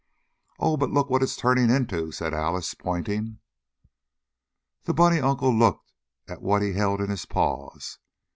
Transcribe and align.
"Oh! 0.57 0.77
But 0.77 0.89
look 0.89 1.11
what 1.11 1.21
it's 1.21 1.35
turning 1.35 1.69
into!" 1.69 2.11
said 2.11 2.33
Alice, 2.33 2.73
pointing. 2.73 3.37
The 4.85 4.95
bunny 4.95 5.19
uncle 5.19 5.55
looked 5.55 5.91
at 6.27 6.41
what 6.41 6.63
he 6.63 6.73
held 6.73 7.01
in 7.01 7.11
his 7.11 7.27
paws. 7.27 7.99